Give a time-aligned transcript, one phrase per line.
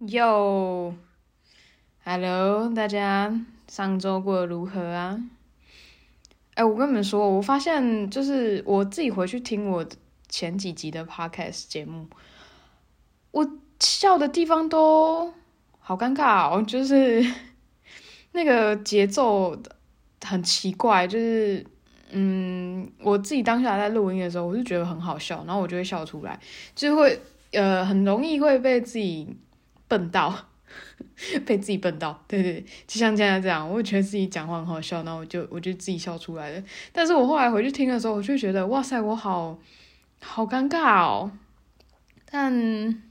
[0.00, 0.96] Yo，Hello，
[2.74, 5.22] 大家上周过得如何啊？
[6.54, 9.84] 哎，我跟你们说，我发现就是我自己回去听我
[10.26, 12.06] 前几集的 Podcast 节目，
[13.30, 13.46] 我
[13.78, 15.34] 笑的地方都
[15.78, 17.22] 好尴尬哦，就是
[18.32, 19.54] 那个节奏
[20.24, 21.62] 很奇怪，就是
[22.12, 26.40] 嗯，我自己当下在录音的时候，我就觉得很好笑，然后我就会笑出来，
[26.74, 27.20] 就会
[27.52, 29.36] 呃，很容易会被自己。
[29.90, 30.46] 笨到，
[31.44, 36.62] 被自己笨到，对对，就像现在这样，我觉得自己讲话很好笑，然后我就我就自己笑出来了。
[36.92, 39.58] 但是我后来回去听的时候，我就觉得哇塞，我好
[40.20, 41.32] 好尴尬哦。
[42.30, 43.02] 但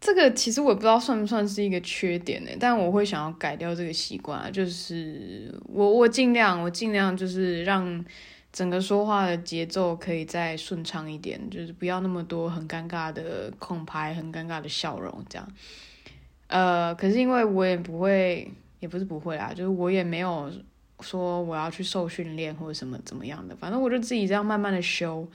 [0.00, 2.50] 这个其实我也不知道算不算是一个缺点呢？
[2.58, 8.02] 但我会想要改掉这个习惯，就是我我尽量我尽量就是让。
[8.56, 15.46] 整个说话的节奏可以再顺畅一点，就是不要那么多很尴尬的空拍，很尴尬的笑容，这样。
[16.46, 20.50] 呃，可是因为我也不会，也不是不会啊，就是我也没有
[21.00, 25.28] 说我要去受训练或者什么怎么样的，反正我就自己这样慢慢的修。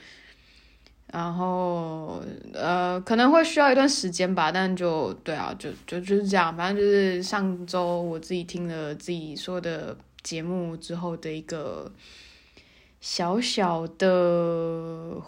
[1.14, 2.24] 然后
[2.56, 11.92] 呃，可能会需要一段时间吧，但就对啊，就就就是这样，反正就是上周我自己听了自己说的节目之后的一个。
[13.02, 15.20] 小小的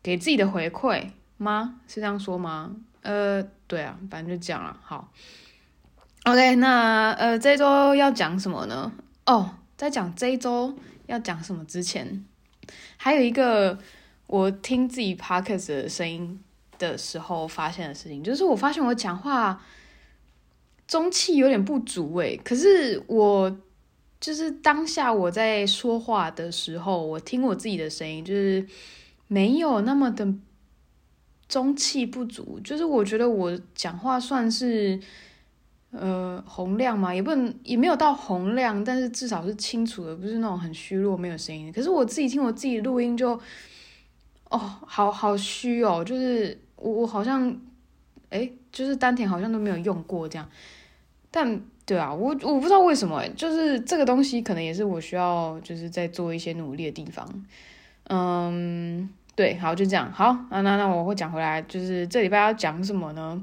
[0.00, 1.80] 给自己的回馈吗？
[1.88, 2.76] 是这样说吗？
[3.02, 4.78] 呃，对啊，反正就这样了。
[4.82, 5.12] 好
[6.24, 8.92] ，OK，那呃，这周要讲什么呢？
[9.26, 10.72] 哦，在讲这一周
[11.06, 12.24] 要讲什么之前，
[12.96, 13.76] 还有一个
[14.28, 16.40] 我听自己 podcast 的声音
[16.78, 19.60] 的时候发现的事情，就是我发现我讲话
[20.86, 23.56] 中气有点不足诶，可是我。
[24.20, 28.66] 就是当下我在说话的时候，我听我自己的声音，就是
[29.28, 30.26] 没有那么的
[31.48, 32.58] 中气不足。
[32.60, 34.98] 就是我觉得我讲话算是
[35.90, 41.70] 呃洪亮嘛，也不能也没有到洪亮，但是至少是清楚的，不是那种很虚弱没有声音。
[41.72, 43.38] 可是我自己听我自己录音就，
[44.48, 47.54] 哦，好好虚哦，就是我我好像
[48.30, 50.50] 诶，就是丹田好像都没有用过这样，
[51.30, 51.60] 但。
[51.86, 57.24] 对啊，我我不知道为什么，就是这个东西可能也是我需要就是在做一些努力的地方。
[58.08, 63.40] 嗯，对，好，就这样，好，那那那我会讲回来，就是这礼拜要讲什么呢？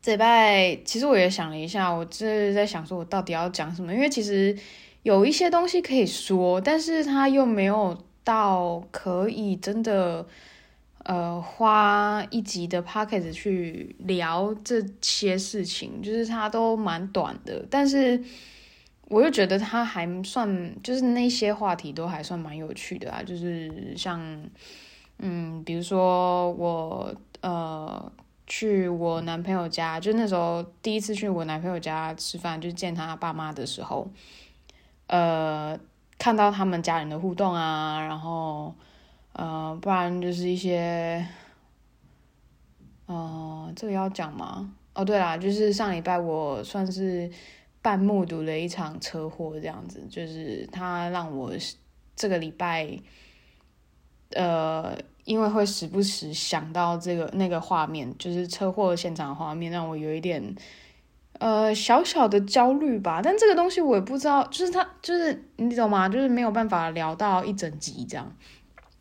[0.00, 4.56] 这礼拜其实我也想了一下，我这在想说我到底要讲什么，因为其实
[5.02, 10.26] 有一些东西可以说，但是它又没有到可以真的。
[11.04, 18.22] 呃，花一集的 podcast 去聊这些事情，就是它都蛮短的，但是
[19.08, 24.20] 我又觉得它还算，就是那些话题都还算蛮有趣的啊，就是像，
[25.18, 28.12] 嗯，比如说我呃
[28.46, 34.08] 去我男朋友家，就那时候第一次去我男朋友家吃饭，就见他爸妈的时候，
[35.08, 35.76] 呃，
[36.16, 38.72] 看到他们家人的互动啊，然后。
[39.34, 41.26] 呃，不然就是一些，
[43.06, 44.74] 呃，这个要讲吗？
[44.94, 47.30] 哦，对啦，就是上礼拜我算是
[47.80, 51.50] 半目睹了一场车祸，这样子，就是他让我
[52.14, 52.98] 这个礼拜，
[54.32, 54.94] 呃，
[55.24, 60.54] 因为会时不时想到这个那个画面，就是车祸现场画面，让我有一点，
[61.38, 63.22] 呃，小小的焦虑吧。
[63.24, 66.06] 但这个东西我也不知道，就是他，就是你懂吗？
[66.06, 68.30] 就是没有办法聊到一整集这样。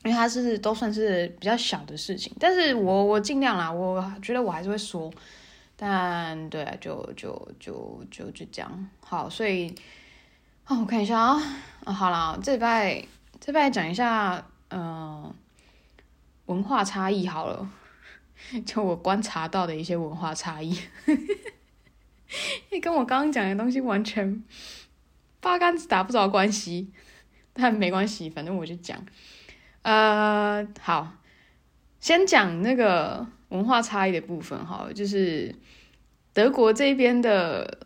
[0.04, 5.14] 因为它是都算是比较小的事情，但是我我尽量啦，我觉得我还是会说，
[5.76, 8.90] 但对啊，就就就就就这样。
[9.00, 9.74] 好，所以
[10.64, 11.40] 啊、我看一下啊、
[11.94, 13.06] 好了，这礼拜
[13.40, 15.32] 这礼拜讲一下，嗯、
[16.48, 17.70] 文化差异好了，
[18.66, 20.72] 就我观察到的一些文化差异，
[21.06, 21.18] 因
[22.74, 24.44] 为跟我刚刚讲的东西完全
[25.40, 26.92] 八竿子打不着关系，
[27.54, 29.06] 但没关系，反正我就讲。
[29.84, 31.14] 呃，好，
[32.00, 35.56] 先讲那个文化差异的部分好，就是
[36.34, 37.80] 德国这边的，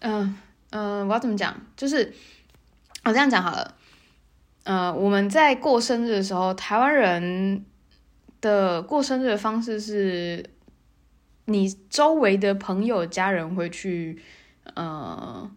[0.00, 0.36] 嗯、
[0.70, 1.60] 嗯、我要怎么讲？
[1.76, 2.12] 就是
[3.04, 3.74] 我这样讲好了，
[4.64, 7.64] 呃，我们在过生日的时候，台湾人
[8.40, 10.50] 的过生日的方式是，
[11.46, 14.20] 你周围的朋友、家人会去，
[14.74, 15.50] 呃。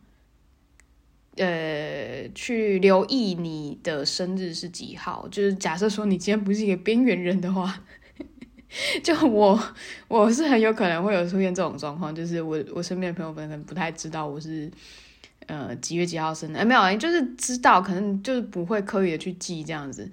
[1.39, 5.27] 呃，去留意你的生日是几号？
[5.31, 7.81] 就是假设说你今天不是一个边缘人的话，
[9.03, 9.59] 就我
[10.07, 14.69] 我是很有可能会有出现这种状况，就是我我身边的朋友可能不太知道我是
[15.47, 20.09] 呃几月几号生日，哎没有，就是知道，可能就是不会刻意的去记这样子。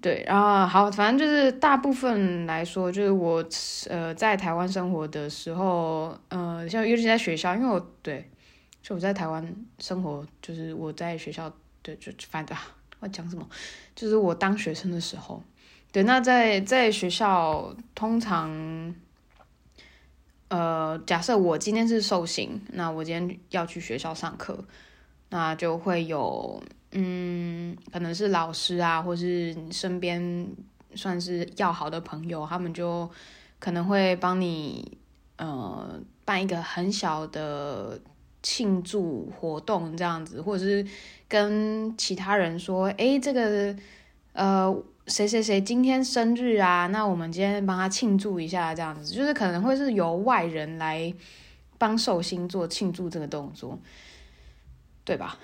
[0.00, 3.44] 对，然后好，反正就是大部分来说，就是我
[3.88, 8.28] 呃在台湾生活的时候，呃，像尤其在学校，因为我对，
[8.84, 9.42] 就我在台湾
[9.78, 11.50] 生活，就是我在学校，
[11.82, 12.56] 对，就反正
[13.00, 13.48] 我讲什么，
[13.96, 15.42] 就是我当学生的时候，
[15.90, 18.94] 对，那在在学校通常，
[20.48, 24.62] 呃，假设我今天是受刑，那我今天要去学校上课，
[25.30, 26.62] 那就会有。
[26.96, 30.46] 嗯，可能是老师啊，或是身边
[30.94, 33.10] 算是要好的朋友，他们就
[33.58, 34.96] 可能会帮你
[35.34, 38.00] 呃办一个很小的
[38.44, 40.86] 庆祝活动这样子，或者是
[41.26, 43.74] 跟其他人说，诶，这个
[44.34, 44.72] 呃
[45.06, 51.12] 谁谁谁今天生日啊，那我们今天帮他庆祝一下这样子，就是可能会是由外人来
[51.78, 53.78] 帮寿星做庆祝这个动作，
[55.04, 55.38] 对吧？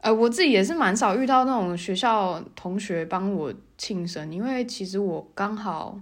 [0.00, 6.00] 呃，我自己也是蛮少遇到那种学校同学帮我庆生，因为其实我刚好，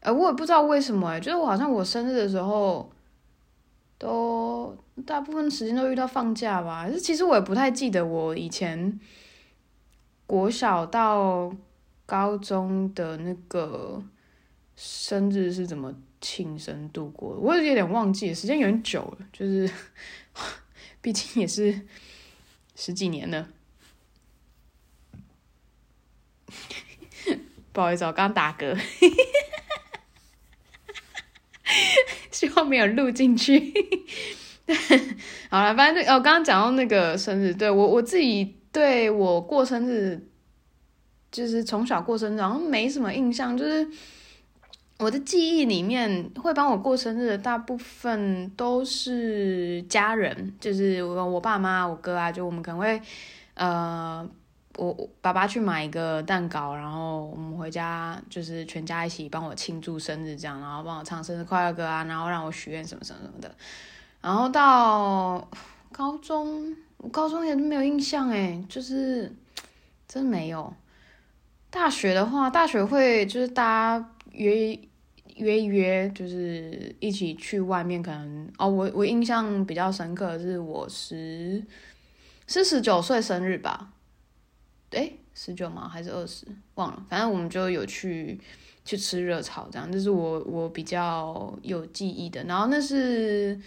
[0.00, 2.91] 呃，我也不知道为什么，哎，就是我好像我生日的时候，
[4.02, 4.76] 都
[5.06, 6.88] 大部分时间都遇到放假吧。
[7.00, 8.98] 其实我也不太记得我以前
[10.26, 11.54] 国小到
[12.04, 14.02] 高中的那个
[14.74, 19.70] 生日是怎么庆生度过的，我有点忘记，时间有点久了，就是
[21.00, 21.86] 毕竟也是。
[22.74, 23.48] 十几年了，
[27.70, 28.74] 不好意思，我刚打嗝，
[32.34, 33.72] 希望没有录进去。
[35.48, 40.20] 好了，反正我刚刚讲到那个生日，对我我自己对我过生日，
[41.30, 43.86] 就是从小过生日，好像没什么印象，就是。
[44.98, 53.02] 我的记忆里面会帮我过生日的大部分都是家人，就是我我爸妈、我哥啊，就我们可能会，
[53.54, 54.24] 呃，
[54.76, 63.54] 我爸爸去买一个蛋糕，然后我们回家就是全家一起帮我庆祝生日，这样，然后帮我唱生日快乐歌啊，然后让我许愿什么什么什么的。
[64.20, 65.48] 然后到
[65.90, 69.34] 高中，我高中也没有印象诶，就是
[70.08, 70.72] 真没有。
[71.70, 73.62] 大学的话，大学会就是大
[73.98, 74.78] 家约。
[75.36, 81.64] 约一约，就是一起去外面，可能哦，我我印象比较深刻的是我十
[82.46, 83.88] 是十九岁生日吧？
[84.92, 85.88] 诶，十九吗？
[85.88, 86.46] 还是二十？
[86.76, 88.40] 忘了，反正我们就有去
[88.84, 92.42] 去吃热炒，这样，这是我我比较有记忆的。
[92.44, 93.60] 然后那是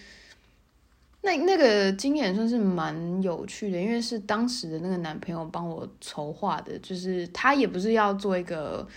[1.21, 8.87] 那那个经验算是蛮有趣的，因为是当时的那个男朋友帮我筹划的，就是他也不是要做一个。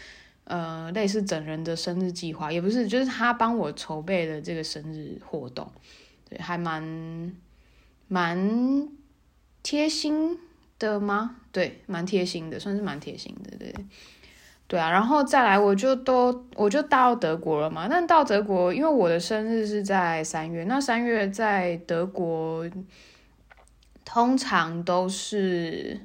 [0.51, 5.71] 呃，类似整人的生日计划也不是，就是他帮我筹备的这个生日活动，
[6.27, 7.37] 对，还蛮
[8.07, 8.89] 蛮
[9.63, 10.39] 贴心
[10.79, 11.38] 的吗？
[11.53, 13.75] 对，蛮贴心的，算是蛮贴心的，对，
[14.67, 14.91] 对啊。
[14.91, 17.87] 然后再来，我就都我就到德国了嘛。
[17.89, 22.69] 但到德国，因为我的生日是在三月，那三月在德国
[24.05, 26.01] 通常都是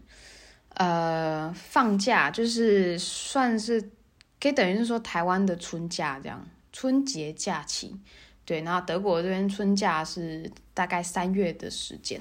[0.76, 3.90] 呃放假，就是算是。
[4.42, 7.98] 可以等于是说台湾的春假这样，春节假期，
[8.44, 12.20] 对，然后德国这边春假是大概三月的时间，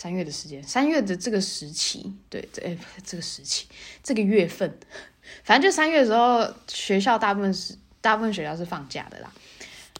[0.00, 2.74] 三月的时间，三月的这个时期，对，这哎
[3.04, 3.66] 这个时期，
[4.02, 4.74] 这个月份，
[5.44, 9.30] 反正就三月的时候，学校大部分是大部分学校是放假的啦，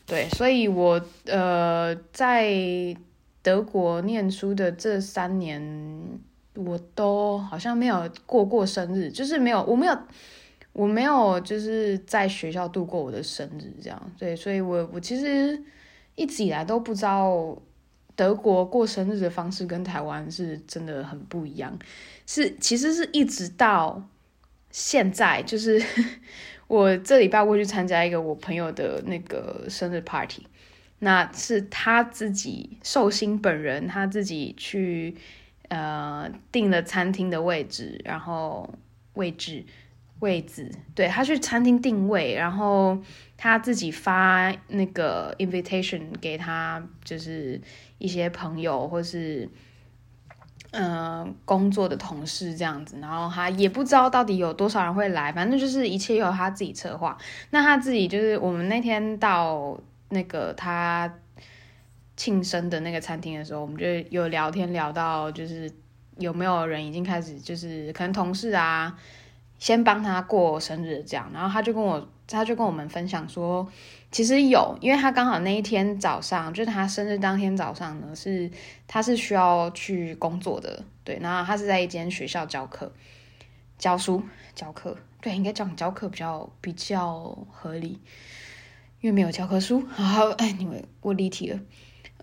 [0.07, 2.51] 对，所以我呃在
[3.43, 5.61] 德国念书的这三年，
[6.55, 9.99] 我都好像没有过过生日，就是没有，我没有。
[10.73, 15.61] 我没有就是在学校度过我的生日，这样对，所以我我其实
[16.15, 17.61] 一直以来都不知道
[18.21, 21.79] 德国过生日的方式跟台湾是真的很不一样，
[22.27, 24.07] 是其实是一直到
[24.71, 25.83] 现在，就是
[26.69, 30.47] 我这礼拜过去参加一个我朋友的那个生日 party，
[30.99, 35.17] 那是他自己寿星本人他自己去
[35.69, 38.75] 呃订了餐厅的位置，然后
[39.15, 39.65] 位置。
[40.21, 42.97] 位置，对，他去餐厅定位，然后
[43.37, 47.61] 他自己发那个 invitation 给他，就是
[47.99, 49.49] 一些朋友或是
[50.73, 57.19] 嗯、工作的同事这样子，然后他也不知道到底有多少人会来，反正就是一切由他自己策划。
[57.51, 59.77] 那他自己就是我们那天到
[60.11, 61.13] 那个他
[62.17, 65.69] 庆生的那个餐厅的时候，我们就有聊天聊到，就是
[66.19, 68.97] 有没有人已经开始，就是可能同事啊。
[69.61, 73.69] 先帮他过生日，这样，然后他就跟我，他就跟我们分享说，
[74.11, 78.51] 其实有，因为他刚好那一天早上，就是他生日当天早上呢，是
[78.89, 82.91] 他是需要去工作的，对，然后他是在一间学校教课，
[83.79, 84.23] 教书
[84.55, 88.01] 教课，对，应该讲教课比较比较合理，
[89.03, 89.87] 因为没有教科书。
[89.89, 91.61] 好， 哎，你们我离题了。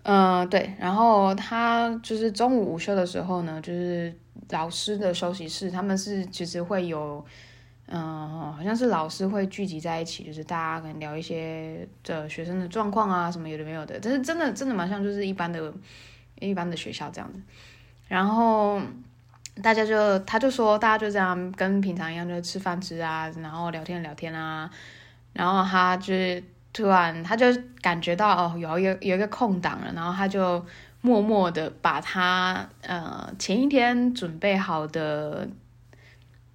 [0.02, 4.16] 嗯、呃，对，然后他就是中午午休的时候呢，就是
[4.50, 7.24] 老师的休息室，他们是其实会有，
[7.86, 15.72] 嗯、好像是老师会聚集在一起，就是大家可能聊一些的学生的状况啊，什么有的没有的，但是真的真的蛮像就是一般的
[16.40, 17.40] 一般的学校这样子。
[18.08, 18.80] 然后
[19.62, 24.70] 大家就他就说，大家就这样跟平常一样，就吃饭吃啊，然后聊天聊天啊，
[25.32, 26.42] 然后他就是。
[26.70, 27.46] 突然，他就
[27.80, 30.64] 感觉到哦，有一有一个空档了，然后他就
[31.00, 35.48] 默默的把他呃前一天准备好的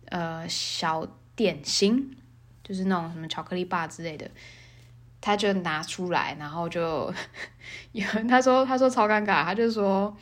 [0.10, 2.16] 呃小点心，
[2.64, 4.30] 就是那种什么巧克力棒之类的，
[5.22, 7.14] 他就拿出来，然后就
[7.94, 10.16] 有 他说他说超尴尬，他就说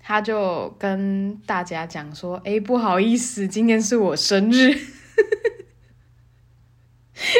[0.00, 4.74] 他就跟大家讲说，哎，不好意思，今天是我生日。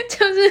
[0.09, 0.49] 就是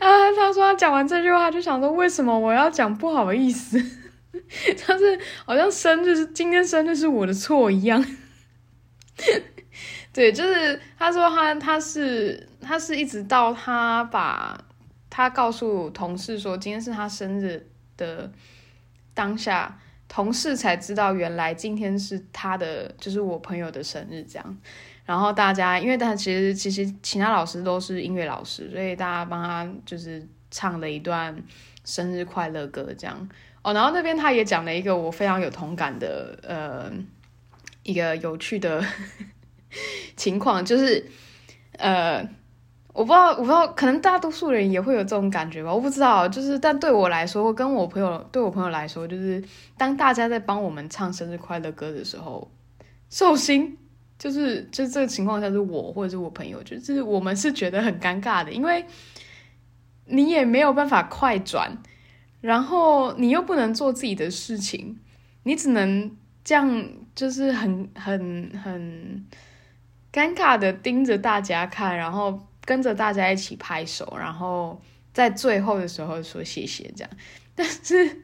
[0.00, 3.80] 啊，他说他讲完这句话，就想说为什么我要讲不好意思？
[4.86, 8.04] 他是好像生日是今天生日是我的错一样。
[10.12, 14.62] 对，就是他说他他是他是一直到他把
[15.08, 18.30] 他告诉同事说今天是他生日的
[19.14, 24.58] 当下，同事才知道原来今天是他的，就是我朋友的生日这样。
[25.04, 31.34] 然后大家，因为他其实其实其他老师都是音乐老师，所以大家帮他就是唱了一段
[31.84, 33.28] 生日快乐歌这样
[33.62, 33.72] 哦。
[33.72, 36.92] 然后那边他也讲了一个我非常有同感的呃
[37.82, 38.84] 一个有趣的
[40.16, 41.04] 情况，就是
[41.78, 42.28] 呃
[42.92, 46.28] 我不知道我不知道，可能大多数人也会有这种感觉吧，我不知道。
[46.28, 49.42] 就是但对我来说，跟我朋友对我朋友来说，就是
[49.76, 52.50] 当大家在帮我们唱生日快乐歌的时候，
[53.08, 53.78] 寿星。
[54.18, 58.86] 就是，就这个情况下是我或者是我朋友，就是我们是觉得很尴尬的，因为
[60.04, 61.76] 你也没有办法快转，
[62.42, 64.98] 然后你又不能做自己的事情，
[65.44, 69.24] 你只能这样，就是很很很
[70.12, 74.82] 尴尬的盯着大家看，然后跟着大家一起拍手，然后
[75.14, 77.10] 在最后的时候说谢谢这样。
[77.54, 78.22] 但是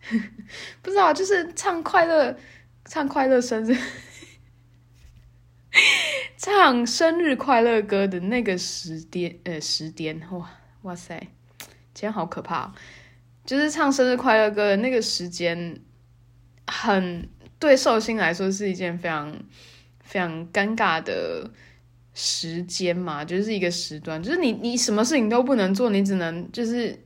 [0.82, 2.36] 不知道，就是唱快乐，
[2.84, 3.76] 唱快乐生日。
[6.36, 10.50] 唱生日快乐歌的那个时点，呃，时点，哇
[10.82, 11.16] 哇塞，
[11.94, 12.74] 今天好可怕！
[13.44, 15.80] 就是唱生日快乐歌的那个时间，
[16.66, 17.28] 很
[17.58, 19.32] 对寿星来说是一件非常
[20.04, 21.50] 非常尴尬的
[22.14, 26.98] 时间嘛，就是一个时段，就是你你什么事情都不能做，你只能就是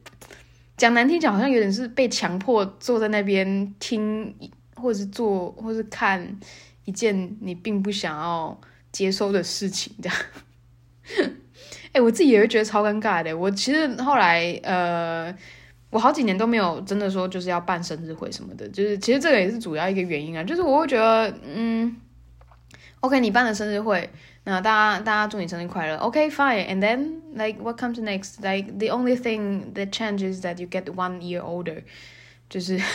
[0.76, 4.35] 讲难听讲，好像有点是被强迫坐在那边听，
[4.76, 6.38] 或者是做，或是看。
[6.87, 8.61] 一件你并不想要
[8.93, 10.19] 接收的事情，这样，
[11.93, 13.35] 哎，我自己也会觉得超尴尬的。
[13.35, 15.35] 我其实后来，呃，
[15.95, 21.95] 我好几年都没有真的说就是要办生日会什么的，就是其实这个也是主要一个原因啊，就是我会觉得，嗯
[22.99, 24.11] ，OK，你办了生日会，
[24.43, 31.41] 那大家大家祝你生日快乐，OK，fine，and then like what comes next？Like the only thing that changes that you get one year
[31.41, 31.85] older，
[32.49, 32.81] 就是。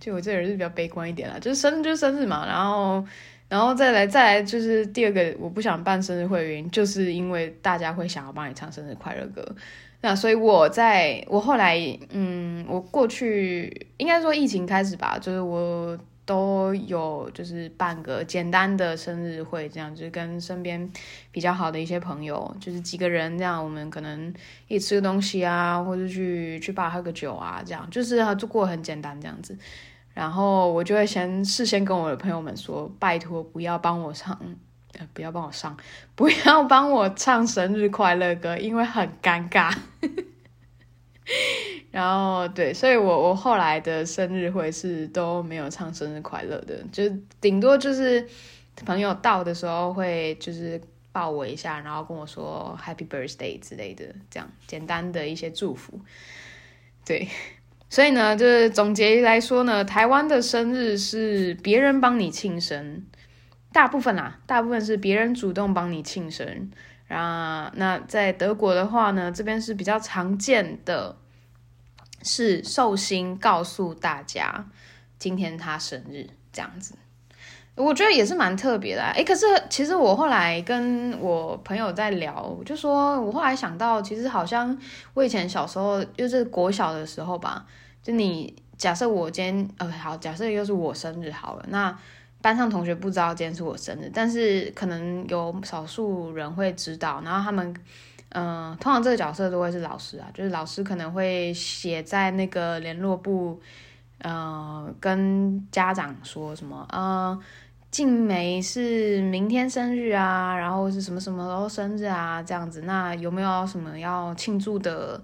[0.00, 3.04] 就我这人是比较悲观一点啦，就是生日就是生日嘛，然后，
[3.50, 9.46] 然后再来再来就是第二个我不想办生日会的原因，就是因为大家会想要帮你唱生日快乐歌，
[10.00, 11.76] 那所以我在我后来，
[12.10, 15.98] 嗯，我过去应该说疫情开始吧，就是我。
[16.28, 20.92] 都有就是办个简单的生日会，这样就是跟身边
[21.32, 24.30] 比较好的一些朋友，就是几个人这样，我们可能
[24.66, 29.56] 一起吃个东西啊，或者去去吧喝个酒啊，这样就是就过很简单这样子。
[30.12, 34.38] 然后我就会先事先跟我的朋友们说，拜托不要帮我唱，
[35.12, 35.76] 不要帮我上，
[36.14, 39.74] 不要帮我唱生日快乐歌，因为很尴尬。
[41.90, 47.04] 然后对，所以我我后来的生日会是都没有唱生日快乐的，就
[47.40, 48.26] 顶多就是
[48.84, 50.80] 朋友到的时候会就是
[51.12, 56.00] 抱我一下，然后跟我说 Happy Birthday 之类的，这样简单的一些祝福。
[57.04, 57.28] 对，
[57.90, 63.04] 所以呢，就是总结来说呢，台湾的生日是别人帮你庆生，
[63.72, 66.70] 大部分啦，大部分是别人主动帮你庆生。
[67.08, 71.16] 啊，那在德国的话呢，这边是比较常见的，
[72.22, 74.66] 是寿星告诉大家
[75.18, 76.94] 今天他生日这样子，
[77.76, 79.02] 我觉得也是蛮特别的。
[79.14, 84.78] 诶，可是其实我后来跟我朋友在聊，我就说我后来想到，其实好像
[85.14, 87.64] 我以前小时候就是国小的时候吧，
[88.02, 91.98] 就你假设我今天呃好，假设又是我生日好了，那
[92.40, 97.74] 班上同学不知道今天是我生日，但是可能有少数人会知道，然后他们，
[98.30, 103.60] 嗯、通常这个角色都会是老师啊，就是老师可能会写在那个联络簿，
[104.18, 107.38] 呃，跟家长说什么，呃，
[107.90, 115.20] 静梅是明天生日啊，然后是什么什么时候生日啊，这样子，那有没有什么要庆祝的？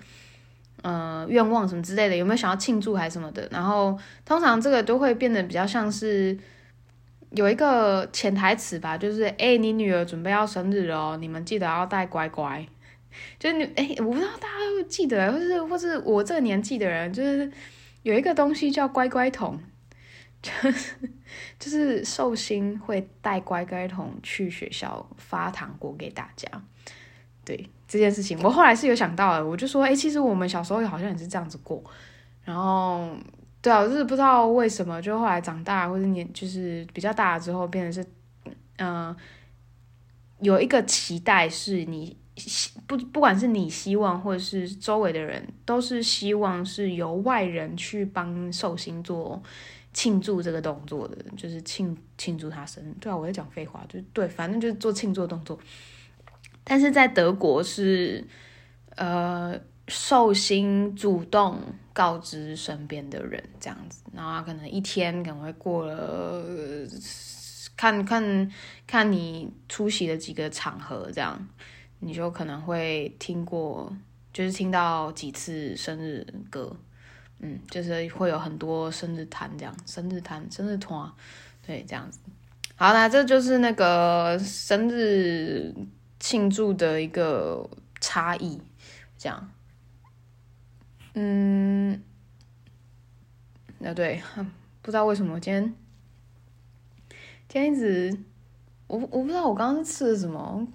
[0.83, 3.49] 呃，愿望什么之类的，有没有想要庆祝还是什么的？
[3.51, 6.39] 然后通常这个都会变得比较像是
[7.35, 12.67] 有一个潜台词吧，就是哎、你女儿准备要生日了哦，你们记得要带乖乖。
[13.39, 17.51] 就是你哎、我不知道大家会记得，或是或是我这个年纪的人，就是
[18.03, 19.59] 有一个东西叫乖乖桶，
[20.43, 20.97] 就是
[21.59, 26.49] 就是寿星会带乖乖桶去学校发糖果给大家。
[27.45, 31.83] 对这件事情，我后来是有想到的，我就说，哎，其实我们小时候好像也是这样子过，
[32.43, 33.11] 然后，
[33.65, 38.07] 对啊，就是不知道为什么，就后来长大或者年就是比较大了之后，变成是，
[38.77, 39.17] 嗯、
[40.41, 42.15] 有一个期待是你
[42.87, 49.43] 不不管是你希望或者是周围的人，都是希望是由外人去帮寿星做
[49.95, 52.95] 庆祝这个动作的，就是庆庆祝他生日。
[53.01, 55.59] 对啊，我在讲废话，就对，反正就是做庆祝的动作。
[56.63, 58.23] 但是在德国是，
[58.97, 61.59] 呃，寿星主动
[61.93, 66.45] 告知身边的人这样子，然后他可能一天可能会过了，
[67.77, 68.51] 看看
[68.87, 71.49] 看你出席的几个场合，这样
[72.01, 73.95] 你就可能会听过，
[74.33, 76.77] 就是听到几次生日歌，
[77.41, 81.13] 嗯，就是会有很多生日摊这样，生日摊、生日团，
[81.67, 82.19] 对，这样子。
[82.77, 85.75] 好，那这就是那个生日。
[86.21, 87.69] 庆祝的一个
[88.01, 88.59] 差异，
[89.19, 89.51] 这样，
[91.15, 92.03] 嗯，
[93.79, 94.21] 那对，
[94.83, 95.75] 不知道为什么今天，
[97.49, 98.13] 今天一直，
[98.89, 100.67] 我我不知道我刚刚吃了什么，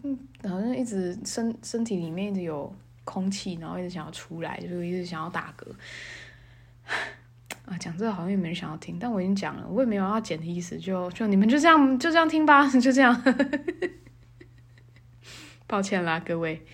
[0.44, 5.68] 好像一直身身体里面一直有空气，然后一直想要出来，就一直想要打嗝。
[7.66, 13.22] 啊，讲这个好像也没人想要听，但我已经讲了，我也没有要剪的意思，就就你们就这样就这样听吧，就这样。
[15.68, 16.66] 抱歉啦，各位。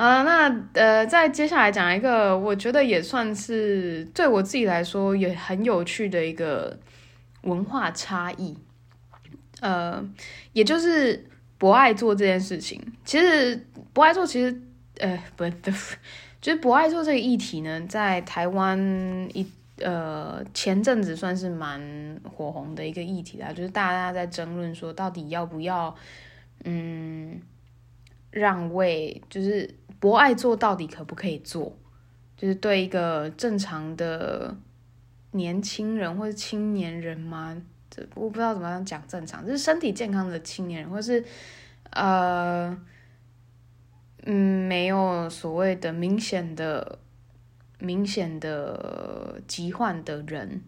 [0.00, 6.78] 啊、那呃，再接下来讲一个，我觉得也算是对我自己来说也很有趣的一个
[7.42, 8.56] 文化差异。
[9.60, 10.02] 呃，
[10.54, 12.80] 也就是博爱做这件事情。
[13.04, 14.62] 其实博爱做其实，
[15.00, 15.74] 呃，不对，
[16.40, 18.78] 就是博爱做这个议题呢，在台湾
[19.34, 19.46] 一
[19.80, 25.94] 呃前阵子算是蛮火红的一个议题啦，就是大家在争论说到底要不要，
[26.64, 27.38] 嗯。
[28.30, 31.76] 让位就是博爱做到底可不可以做？
[32.36, 34.56] 就是对一个正常的
[35.32, 37.60] 年轻人或者青年人吗？
[37.90, 41.24] 这我不知道怎么样讲正常，就是身体健康的青年人，或是
[41.90, 42.76] 呃
[44.22, 46.98] 嗯没有所谓的明显的
[47.78, 50.62] 明显的疾患的人。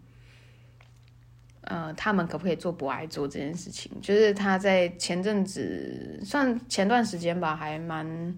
[1.65, 3.89] 呃，他们可不可以做博爱做这件事情？
[4.01, 8.35] 就是他在前阵子，算前段时间吧，还蛮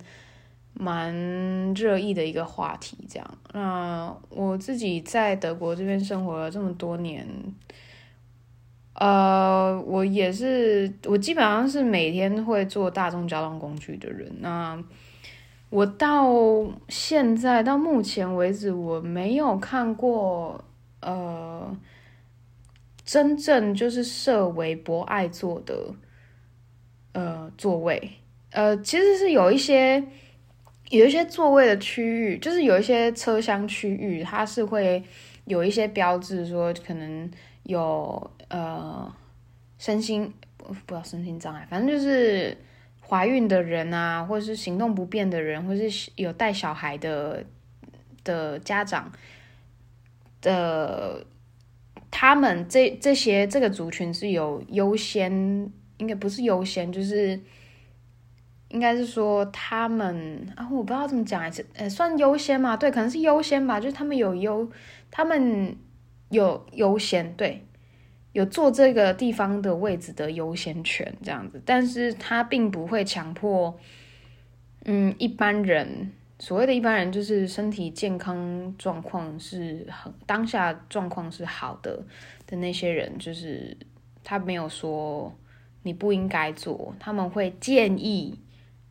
[0.74, 1.12] 蛮
[1.74, 2.98] 热议的一个话题。
[3.10, 7.28] 这样，那我自己在德国这边生活了这么多年，
[8.94, 14.32] 呃，我也是，我基本上是每天会坐大众交通工具的人。
[14.40, 14.78] 那
[15.72, 16.28] 我到
[16.90, 20.64] 现在到目前为止，我没有看过，
[21.02, 21.76] 呃。
[23.06, 25.94] 真正就是设为博爱座的，
[27.12, 28.12] 呃，座位，
[28.50, 30.04] 呃，其实是有一些
[30.90, 35.04] 有一些座位的区域，就是有一些车厢区域，它是会
[35.46, 37.30] 有一些标志说可能
[37.64, 39.14] 有呃
[39.78, 42.58] 身心不不知道身心障碍，反正就是
[43.08, 47.46] 怀孕的人啊，或者是行动不便的人，或是有带小孩的
[48.24, 49.12] 的家长
[50.42, 51.24] 的。
[52.18, 55.30] 他们这这些这个族群是有优先，
[55.98, 57.38] 应该不是优先，就是
[58.70, 62.78] 应该是说他们啊，我不知道怎么讲，还是呃算优先嘛？
[62.78, 64.72] 对，可能是优先吧，就是他们有优，
[65.12, 65.76] 他们
[66.30, 67.66] 有优先，对，
[68.32, 73.78] 有坐这个地方的位置的优先权这样子，但是他并不会强迫，
[74.86, 76.14] 嗯，一般人。
[76.38, 82.04] 所谓的一般人，就是身体健康状况是很当下状况是好的
[82.46, 83.76] 的那些人，就是
[84.24, 85.34] 他没有说
[85.84, 88.38] 你不应该坐，他们会建议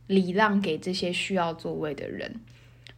[0.07, 2.41] 礼让给这些需要座位的人，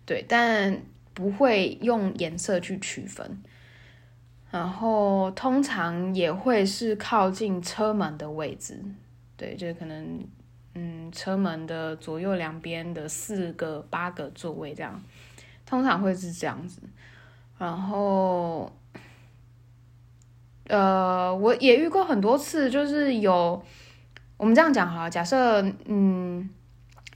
[0.05, 0.81] 对，但
[1.13, 3.43] 不会用颜色去区分。
[4.49, 8.81] 然后通常也会是靠近车门的位置，
[9.37, 10.21] 对，就是可能
[10.79, 15.03] 嗯车门的左右两边的四个八个座位这样，
[15.65, 16.83] 通常会是这样子。
[17.59, 18.71] 然后，
[20.69, 23.65] 呃，我也遇过很多次，就是有
[24.37, 26.47] 我们这样讲哈，假设嗯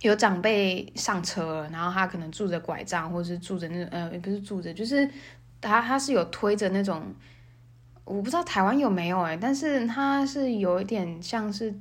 [0.01, 5.07] 有长辈上车，然后他可能拄着拐杖，或者是拄着那呃也不是拄着，就是
[5.61, 7.14] 他他是有推着那种，
[8.07, 11.79] 我不知道台湾有没有哎，但是他是有一点像是，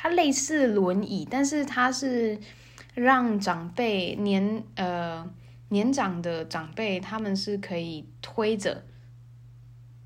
[0.00, 2.38] 它类似轮椅，但是它是
[2.94, 5.28] 让长辈年呃。
[5.72, 8.82] 年长的长辈，他们是可以推着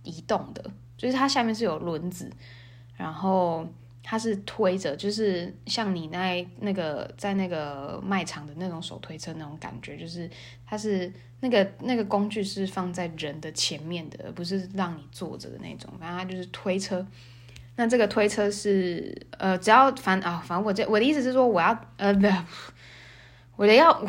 [0.02, 0.62] 移动的，
[0.94, 2.30] 就是它下面是有轮子，
[2.98, 3.66] 然后
[4.02, 10.28] 它是推着，就是像你那那个在那个卖场的那种手推车那种感觉，就是
[10.66, 17.06] 它是那个那个工具是放在人的前面的，而不是让你坐着的那种，反正它就是推车。
[17.76, 22.26] 那这个推车是呃，只要反啊，反正我这我的意思是说，我要呃不，
[23.56, 24.04] 我的要。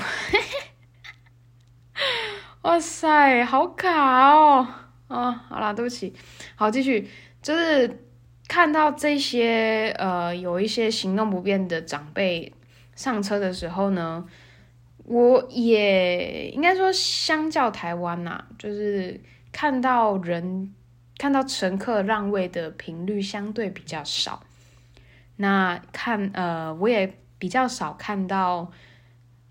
[2.63, 4.67] 哇塞，好卡哦！
[5.08, 6.12] 哦，好啦，对不起。
[6.56, 7.08] 好，继续，
[7.41, 8.04] 就是
[8.47, 12.51] 看到这些呃，有一些行动不便的长辈
[12.95, 14.25] 上车的时候呢，
[15.06, 20.73] 我也应该说，相较台湾呐、就是看到人
[21.17, 24.43] 看到乘客让位的频率相对比较少。
[25.38, 28.71] 那看呃，我也比较少看到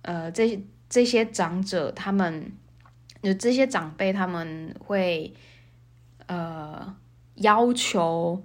[0.02, 2.52] 呃，这这些长者他们。
[3.22, 5.32] 就这些长辈他们会
[6.26, 6.94] 呃
[7.36, 8.44] 要求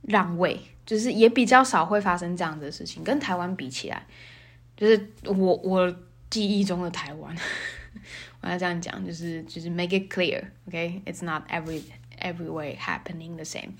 [0.00, 3.04] 让位，就是也比较少会发生这样的事情。
[3.04, 4.06] 跟台湾比起来，
[4.74, 5.94] 就是我我
[6.30, 7.36] 记忆中的台湾，
[8.40, 11.82] 我要这样讲，就是就是 make it clear，OK，it's、not every
[12.20, 13.72] everywhere happening the same。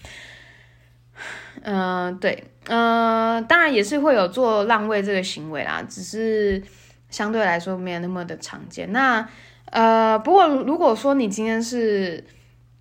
[1.62, 6.62] 嗯、呃，对，嗯、当然也是会有做让位这个行为啦，只是
[7.11, 8.92] 相对来说没有那么的常见。
[8.92, 9.29] 那
[9.66, 12.24] 呃，不过如果说你今天是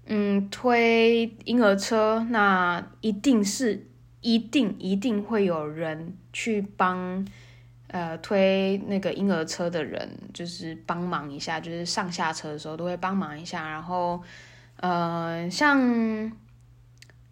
[0.06, 3.88] 嗯推婴儿车，那一定是
[4.22, 7.28] 一定一定会有人去帮
[7.88, 13.68] 呃推那个婴儿车的人，就是帮忙一下，就是上下车的时候都会帮忙一下。
[13.68, 14.22] 然后
[14.78, 16.32] 呃，像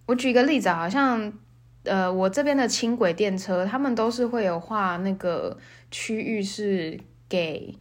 [0.06, 1.34] 我举一个例子，好像
[1.84, 5.58] 呃我这边的轻轨电车，他们都是会有画那个
[5.90, 7.76] 区域是给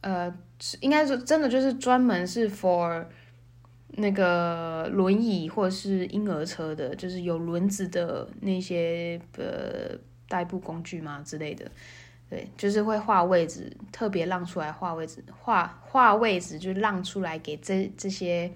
[0.00, 0.34] 呃。
[0.80, 3.04] 应该是，真的就是专门是 for
[3.88, 9.94] 那个轮椅或者是婴儿车的，就是有轮子的那些呃
[10.26, 11.70] 代步工具嘛之类的。
[12.28, 18.50] 对，就是会划位置，特别让出来划位置，划划位置就让出来给这这些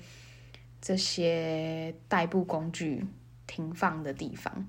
[0.80, 3.06] 这些代步工具
[3.46, 4.66] 停放的地方。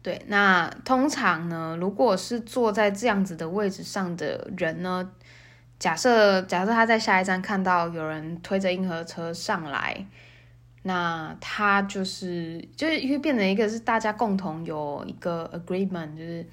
[0.00, 5.12] 对，那通常呢，如果是坐在这样子的位置上的人呢，
[5.78, 10.06] 假设假设他在下一站看到有人推着婴儿车上来，
[10.82, 16.46] 那他就是就是会变成一个是大家共同有一个 agreement，就是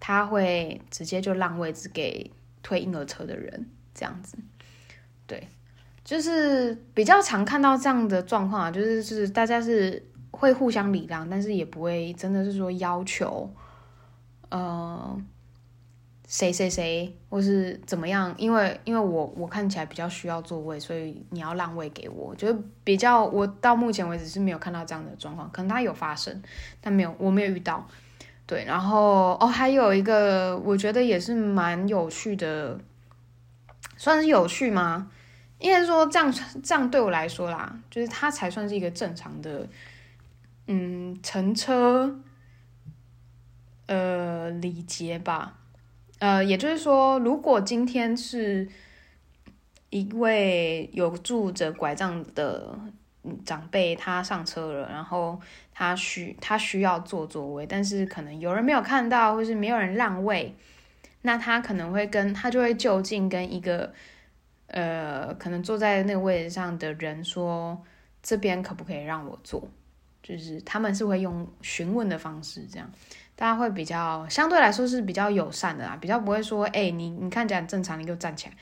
[0.00, 2.28] 他会直接就让位置给
[2.62, 4.36] 推婴儿车的人这样子。
[5.26, 5.46] 对，
[6.02, 13.54] 就是比较常看到这样的状况啊，就是是大家是会互相礼让，但是也不会真的是说要求，
[14.48, 15.22] 呃。
[16.32, 18.32] 谁谁谁，或是怎么样？
[18.38, 22.32] 因为因为我我看起来比较需要座位，所以你要让位给我。
[22.36, 26.40] 觉得比较，我到目前为止是没有看到这样的状况，可能它有发生，
[26.80, 27.84] 但没有我没有遇到。
[28.50, 32.80] 对，然后哦，还有一个我觉得也是蛮有趣的，
[33.96, 35.08] 算是有趣吗？
[35.60, 39.68] 应该说这样这样对我来说啦，就是它才算是一个正常的，
[40.66, 42.18] 嗯，乘车
[43.86, 45.56] 呃礼节吧。
[46.18, 48.68] 呃，也就是说，如果今天是
[49.90, 52.76] 一位有拄着拐杖的
[53.44, 55.40] 长辈，他上车了，然后
[55.72, 60.54] 他需他需要坐座位，但是可能有人没有看到，或是没有人让位，
[61.22, 63.92] 那他可能会跟他就会就近跟一个
[64.68, 67.82] 呃，可能坐在那个位置上的人说，
[68.22, 69.68] 这边可不可以让我坐？
[70.22, 72.90] 就是他们是会用询问的方式这样。
[73.34, 78.54] 大家会比较相对来说是比较友善的啦，比较不会说，哎、你你看起来很正常，你给我站起来，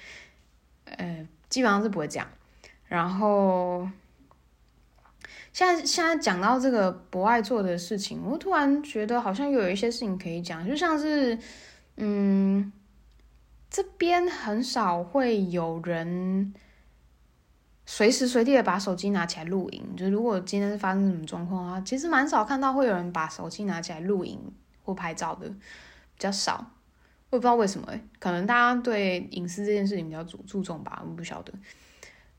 [0.96, 2.28] 呃，基本上是不会这样。
[2.86, 3.88] 然后，
[5.58, 11.36] 现在现在讲到这个博爱做的事情，我突然觉得好像又有一些事情可以讲，就像是，
[11.96, 12.72] 嗯，
[13.68, 16.54] 这边很少会有人
[17.86, 19.96] 随时随地的把手机拿起来录影。
[19.96, 24.38] 就如果今天是发生什么状况啊，其实蛮少看到会有人把手机拿起来录影
[24.84, 25.56] 或拍照的，比
[26.20, 26.64] 较少。
[27.30, 31.52] 我也不知道为什么，可能大家对隐私这件事情比较注注重吧，我不晓得。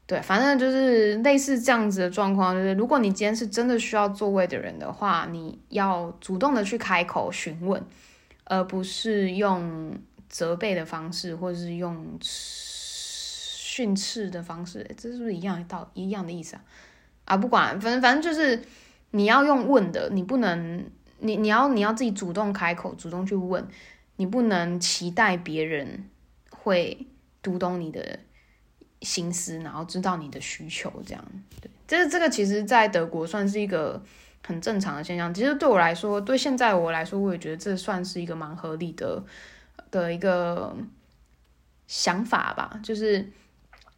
[0.10, 7.80] 对，反正就是类似这样子的状况，就是如果你今天是真的需要座位的人的话，你要主动的去开口询问，
[8.46, 9.94] 而不是用
[10.28, 12.20] 责备的方式，或者是用。
[13.72, 16.62] 训斥的方式，这是不是一样的道一样的意思啊？
[17.24, 18.62] 啊，不管，反正反正就是
[19.12, 20.84] 你要用问的，你不能，
[21.20, 23.66] 你你要你要自己主动开口，主动去问，
[24.18, 26.10] 你不能期待别人
[26.50, 27.08] 会
[27.42, 28.20] 读懂你的
[29.02, 31.26] 心思，然后知道你的需求，这样。
[31.62, 34.02] 对，这这个其实，在德国算是一个
[34.46, 35.34] 很正常的现象。
[35.34, 39.24] 其实对我来说，对现在我来说，我也觉得这算是一个蛮合理的
[39.92, 40.76] 的一个
[41.88, 43.32] 想法吧，就是。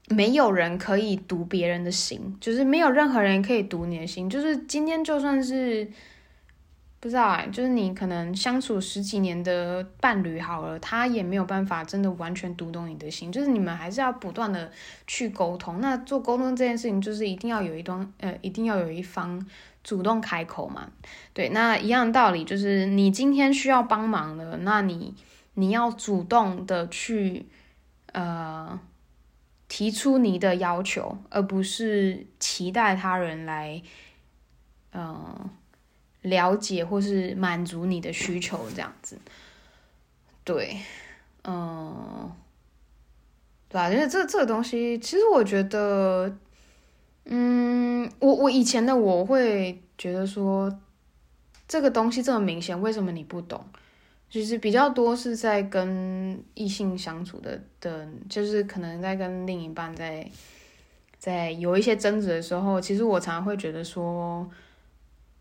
[0.07, 4.29] 没有人可以读别人的心，就是没有任何人可以读你的心。
[4.29, 5.89] 就是今天就算是
[7.01, 13.29] 不知道哎，就是你可能相处十几年的伴侣好了，他也没有办法真的完全读懂你的心。
[13.29, 14.71] 就是你们还是要不断的
[15.05, 15.81] 去沟通。
[15.81, 19.45] 那做沟通这件事情，就是一定要有一段呃，一定要有一方
[19.83, 20.89] 主动开口嘛。
[21.33, 25.13] 对，那一样的道理，就是你今天需要帮忙了，那你
[25.55, 27.47] 你要主动的去
[28.13, 28.79] 呃。
[29.73, 33.81] 提出你的要求，而不是期待他人来，
[34.91, 35.49] 嗯、呃，
[36.21, 39.17] 了解或是满足你的需求，这样子。
[40.43, 40.77] 对，
[41.43, 42.31] 嗯、
[43.69, 43.89] 对吧？
[43.89, 46.35] 因为这这个东西，其实我觉得，
[47.25, 50.79] 嗯，我我以前的我会觉得说，
[51.67, 53.63] 这个东西这么明显，为什么你不懂？
[54.29, 60.25] 其实比较多是在跟异性相处的的，就是可能在跟另一半在
[61.17, 64.49] 在有一些争执的时候，其实我常常会觉得说，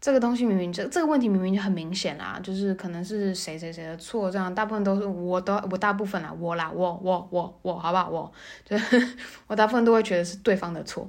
[0.00, 8.08] 这个东西明明这这个问题明明就很明显啦，就是可能是谁谁谁的错，这样大部分都是我都，我大部分啦，我啦，我我我我，好不好？
[8.08, 8.32] 我
[8.64, 8.76] 就
[9.46, 11.08] 我大部分都会觉得是对方的错，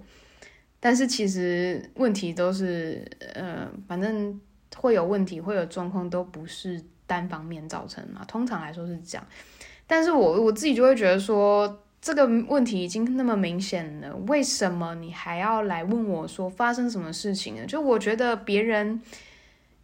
[0.80, 4.40] 但是其实问题都是呃，反正
[4.76, 6.84] 会有问题，会有状况，都不是。
[7.08, 9.28] 单方面造成嘛，通常来说是这样，
[9.86, 17.66] 但是我我自己就会觉得说，这个问题已经那么明显了，为什么你还要来问我说发生什么事情呢？
[17.68, 19.00] 就我觉得别人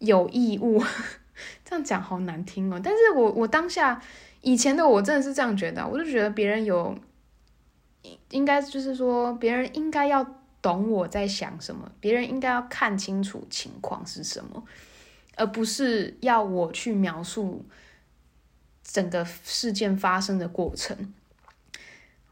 [0.00, 0.82] 有义务，
[1.64, 2.80] 这样讲好难听哦。
[2.82, 4.02] 但是我我当下
[4.40, 6.98] 以前的我真的是这样觉得，我就觉得别人有
[8.30, 10.26] 应该就是说，别人应该要
[10.60, 14.64] 懂我在想什么，别人应该要看清楚情况是什么。
[15.36, 17.64] 而不是要我去描述
[18.82, 21.14] 整个事件发生的过程，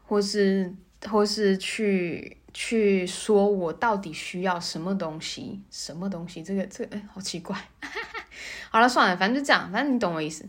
[0.07, 0.73] 或是
[1.07, 6.41] 或是去去说我到底需要什么东西，什么东西？
[6.41, 7.55] 这个这个哎，好奇怪。
[8.71, 10.43] 好了，算了，反正就这样，反正你懂我意思。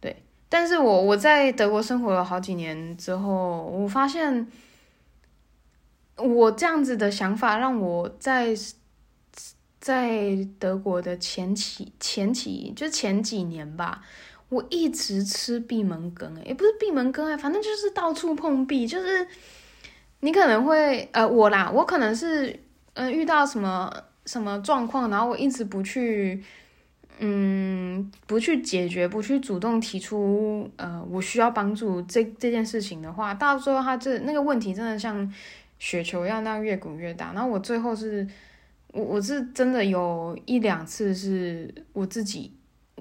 [0.00, 4.48] 对，但是我我在德国生活了好几年之后，我发现
[6.16, 8.56] 我这样子的想法让我在。
[9.82, 14.00] 在德国的前期，前期就前几年吧，
[14.52, 19.26] 我一直吃闭门羹，也不是闭门羹啊，反正就是到处碰壁，就是
[20.20, 22.60] 你可能会呃我啦，我可能是
[22.92, 23.90] 嗯、遇到什么
[24.26, 26.44] 什么状况，然后我一直不去
[27.18, 35.32] 嗯不去解决，不去主动提出呃我需要帮助这这件事情的话，到最后他这那个问题真的像
[35.78, 38.28] 雪球一样那样越滚越大，然后我最后是。
[38.94, 42.52] 我我是真的有一两次是我自己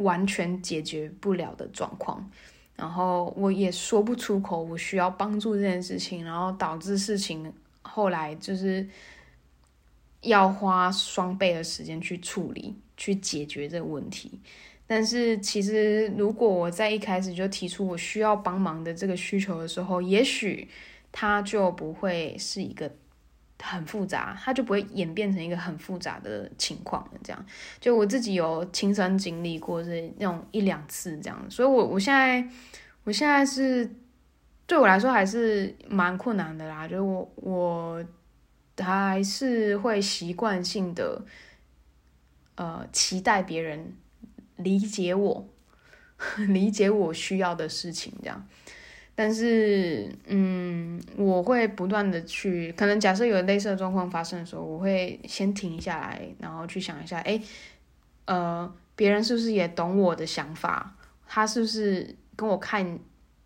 [0.01, 2.29] 完全解决不了的状况，
[2.75, 8.87] 然后我也说不出口，我需要帮助这件事情，然后导致事情后来就是
[10.21, 14.39] 要花双倍的时间去处理、去解决这个问题。
[14.85, 20.67] 但是其实如果我在一开始就提出我需要帮忙的这个需求的时候，也许
[21.11, 22.91] 它就不会是一个。
[23.61, 27.07] 很复杂，它就不会演变成一个很复杂的情况。
[27.23, 27.45] 这样，
[27.79, 32.47] 就我自己有亲身经历过是那种一两次这样，所以我我现在
[33.03, 33.89] 我现在是
[34.65, 36.87] 对我来说还是蛮困难的啦。
[36.87, 38.03] 就我我
[38.77, 41.23] 还是会习惯性的
[42.55, 43.95] 呃期待别人
[44.57, 45.47] 理解我，
[46.49, 48.47] 理解我需要的事情这样。
[49.13, 57.39] 但是，嗯，我会不断的去，可能假设有类似的状况发生的时候，我会先停下来，然后去想一下，哎，
[58.25, 60.95] 呃，别人是不是也懂我的想法？
[61.27, 62.99] 他是不是跟我看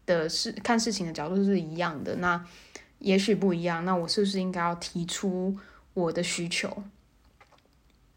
[0.05, 2.15] 的事、看事情的角度是一样的？
[2.17, 2.45] 那
[2.99, 5.57] 也许不一样，那我是不是应该要提出
[5.93, 6.83] 我的需求？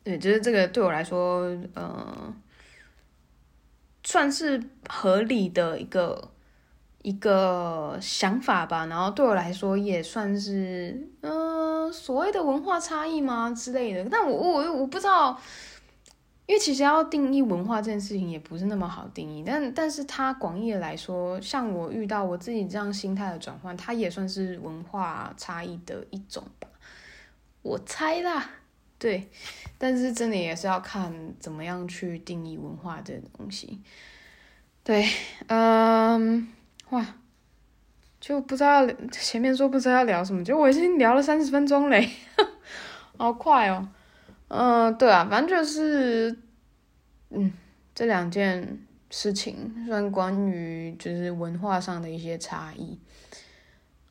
[0.05, 2.35] 对，就是这个对我来说，呃，
[4.05, 6.31] 算是合理的一个
[7.03, 8.87] 一个想法吧。
[8.87, 14.05] 然后对我来说，也算是，呃，所谓的文化差异吗之类的？
[14.11, 15.39] 但我我我不知道。
[16.47, 26.67] 因为其实要定义文化这件事情也不是那么好定义，但但是它广义的来说，像我遇到我自己这样心态的转换，它也算是文化差异的一种吧，
[27.61, 28.49] 我猜啦，
[28.99, 29.29] 对，
[29.77, 33.83] 但是真的也是要看怎么样去定义文化这东西，
[34.83, 35.07] 对，
[35.49, 36.49] 嗯，
[36.91, 37.05] 哇，
[38.21, 42.09] 就不知道前面说不知道要聊什么，就我已经聊了三十分钟嘞，
[43.19, 43.89] 好快哦。
[44.49, 46.35] 嗯，对啊，反正就是，
[47.31, 47.53] 嗯，
[47.95, 48.79] 这两件
[49.11, 52.99] 事情算关于就是文化上的一些差异。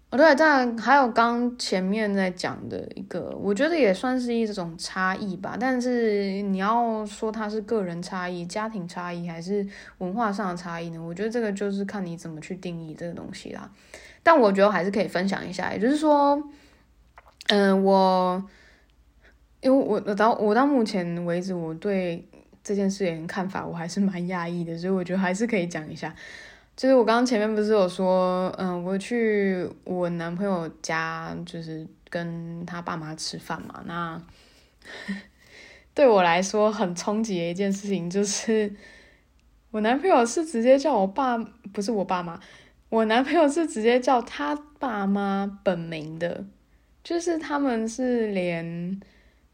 [0.09, 5.57] 哦，对，但还有刚前面在讲的一个，我觉得也算是一种差异吧。
[5.59, 9.67] 但是你要说它是个人差异、家庭差异，还是
[9.97, 10.99] 文化上的差异呢？
[10.99, 13.69] 我觉得这个就是看你怎么去定义这个东西啦。
[14.23, 16.41] 但我觉得还是可以分享一下，也就是说，
[17.47, 18.43] 嗯，我。
[19.59, 22.23] 因为我我到我到目前为止，我对
[22.63, 26.15] 这件事情看法我还是蛮讶异的，所以我觉得还是可以讲一下。
[26.77, 33.83] 就是我刚刚前面不是有说，嗯，我去我男朋友家，就是跟他爸妈吃饭嘛。
[33.85, 34.21] 那
[35.93, 38.73] 对我来说很冲击的一件事情，就是
[39.71, 41.37] 我男朋友是直接叫我爸，
[41.73, 42.39] 不是我爸妈，
[42.87, 46.45] 我男朋友是直接叫他爸妈本名的，
[47.03, 49.01] 就是他们是连。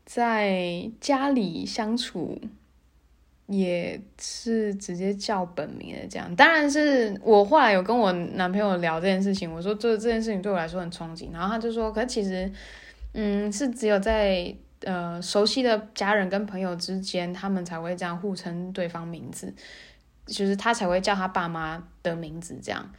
[0.05, 2.37] 在家里相处
[3.47, 6.35] 也是直接叫本名的，这样。
[6.35, 12.51] 当然是我后来有跟我男朋友聊这件事情，我说这这件事情对我来说很憧憬，然后他就说，可其实，
[13.13, 19.53] 嗯，是只有在呃熟悉的家人跟朋友之间，他们才会这样互称对方名字，
[20.25, 22.91] 就是他才会叫他爸妈的名字，这样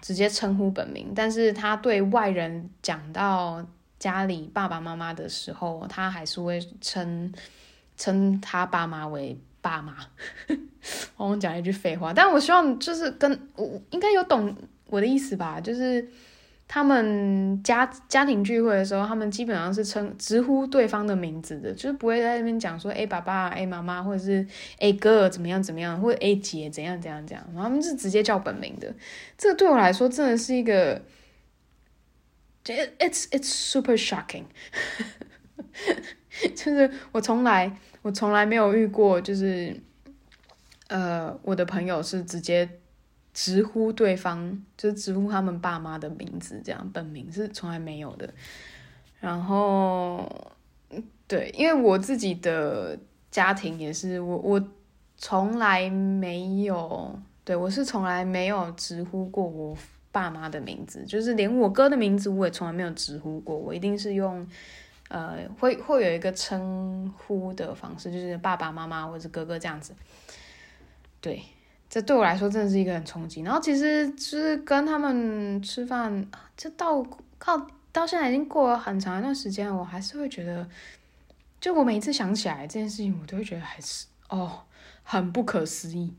[0.00, 3.66] 直接称呼本名，但是他对外人讲到。
[3.96, 7.32] 家里爸爸妈妈的时候，他还是会称
[7.96, 9.96] 称他爸妈为爸妈。
[11.16, 14.54] 我讲一句废话，但我希望就是跟我应该有懂
[14.86, 16.06] 我的意思吧，就是
[16.68, 24.46] 他们家家庭聚会的时候，他们基本上是称直呼对方的名字的，就是不会在那边讲说哎爸爸哎妈妈，或者是
[24.78, 28.94] 哎哥怎么样怎么样，或者哎姐怎样怎样怎样，他们是直接叫本名的。
[29.38, 31.00] 这个对我来说真的是一个。
[32.66, 34.44] It's it's super shocking，
[36.54, 39.74] 就是我从来我从来没有遇过，就是
[40.88, 42.68] 呃我的朋友是直接
[43.32, 48.28] 直呼对方，就是直呼他们爸妈的名字，这样本名是从来没有的。
[49.20, 50.30] 然后
[51.26, 52.98] 对，因为我自己的
[53.30, 54.68] 家庭也是，我我
[55.16, 59.76] 从来没有，对，我是从来没有直呼过我。
[60.14, 64.46] 爸妈的名字，就是连我哥的名字我也从来没有直呼过，我一定是用，
[65.08, 69.94] 呃，会会有一个称呼的方式，就是爸爸妈妈或者哥哥这样子。
[71.20, 71.42] 对，
[71.88, 73.42] 这对我来说真的是一个很冲击。
[73.42, 77.04] 然后其实就是跟他们吃饭，这到
[77.38, 80.68] 靠到现在已经过了很长一段时间，我还是会觉得，
[81.60, 84.62] 就我每一次想起来这件事情，我都会觉得还是哦，
[85.02, 86.14] 很不可思议。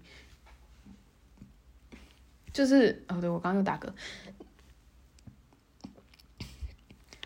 [2.53, 3.89] 就是哦，对，我刚刚又打嗝。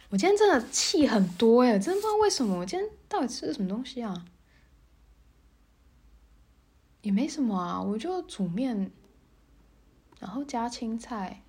[0.09, 2.57] 我今天真的气很多耶，真的不知道为什么。
[2.57, 4.25] 我今天到底吃了什么东西啊？
[7.01, 8.91] 也没什么啊，我就煮面，
[10.19, 11.43] 然后加青菜。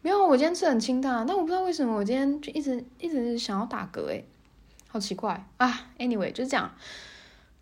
[0.00, 4.24] 没有，我今天吃很清淡，但我不知道为什么我今天就一直一直想要打嗝，诶，
[4.86, 5.90] 好奇怪啊。
[5.98, 6.72] Anyway，就是这样。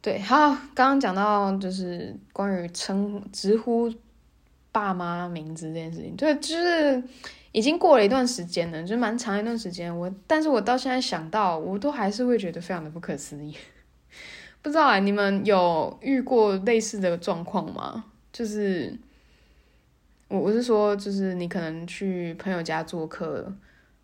[0.02, 3.92] 对，好，刚刚讲到就是关于称直呼。
[4.72, 7.02] 爸妈名字这件事情，对，就是
[7.56, 9.90] 已经过了一段时间了，就蛮长一段时间。
[9.98, 13.56] 我，但是我到现在想到，我都还是会觉得非常的不可思议。
[14.60, 18.04] 不知道啊，你们有遇过类似的状况吗？
[18.30, 18.94] 就是
[20.28, 23.50] 我，我是说，就是你可能去朋友家做客，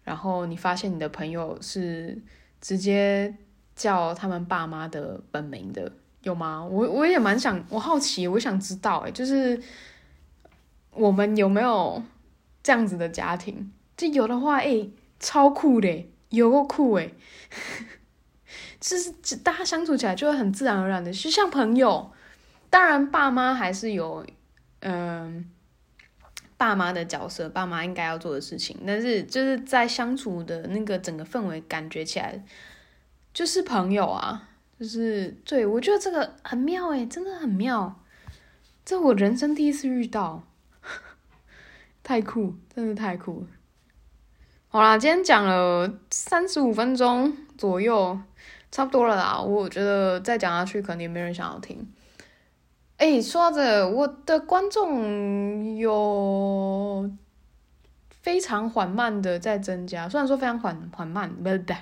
[0.02, 2.18] 然后你发现你的朋友是
[2.58, 3.34] 直接
[3.76, 5.92] 叫他们爸妈的本名的，
[6.22, 6.64] 有吗？
[6.64, 9.62] 我我也蛮想，我好奇，我想知道，哎，就是。
[10.94, 12.02] 我们有没有
[12.62, 13.72] 这样子的家庭？
[13.96, 14.88] 就有的话，哎、
[15.20, 17.10] 超酷的，有够酷哎！
[18.80, 22.12] 就是大家相处起来就会很自然而然的，就像朋友。
[22.68, 24.26] 当然，爸妈还是有，
[24.80, 25.48] 嗯、
[26.56, 32.42] 爸妈的角色，爸妈应该要做的事情，但是就是在相处的那个整个氛围感觉起来，
[33.34, 34.48] 就是朋友啊，
[34.80, 38.02] 就是对，我觉得这个很妙诶，真的很妙，
[38.84, 40.48] 这我人生第一次遇到，
[42.02, 43.46] 太酷，真的太酷。
[44.68, 48.18] 好啦，今天讲了三十五分钟左右，
[48.70, 49.40] 差不多了啦。
[49.40, 51.86] 我觉得再讲下去，肯定没人想要听。
[52.96, 57.10] 哎，说到这个，我的观众有
[58.22, 61.74] 非常缓慢的在增加，虽然说非常缓缓慢，不是的，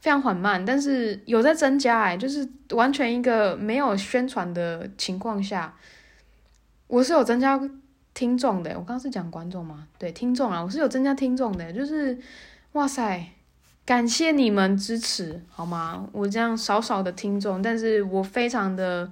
[0.00, 5.76] 非常缓慢，但是有在增加哎，就是完全一个没有宣传的情况下，
[6.86, 7.60] 我是有增加
[8.16, 8.70] 听众的。
[8.70, 9.86] 我刚刚是讲观众吗？
[9.96, 12.18] 对，听众啊，我是有增加听众的，就是
[12.72, 13.28] 哇塞，
[13.84, 16.08] 感谢你们支持，好吗？
[16.12, 19.08] 我这样少少的听众，但是我非常的。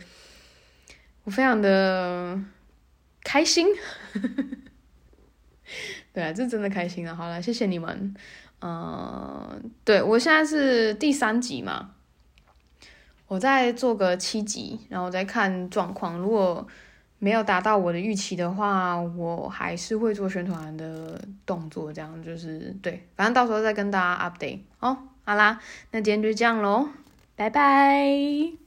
[1.27, 2.39] 我非常的
[3.23, 3.67] 开心，
[6.13, 7.17] 对啊，这真的开心了。
[7.17, 8.15] 好了，谢谢你们。
[8.61, 11.95] 嗯、对，我现在是第三集嘛，
[13.27, 16.19] 我再做个七集，然后再看状况。
[16.19, 16.69] 如果
[17.25, 21.91] 没有达到我的预期的话，我还是会做宣传的动作。
[21.91, 24.59] 这样就是对，反正到时候再跟大家 update。
[24.81, 24.95] 哦，
[25.25, 25.59] 好啦，
[25.93, 26.91] 那今天就这样喽，
[27.35, 28.64] 拜拜。